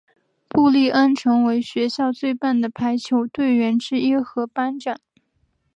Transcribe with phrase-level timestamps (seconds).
[0.47, 4.99] 布丽恩成为学校最棒的排球队员之一和班长。